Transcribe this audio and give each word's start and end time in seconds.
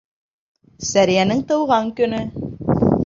Сәриәнең 0.87 1.43
тыуған 1.51 1.93
көнө. 2.01 2.23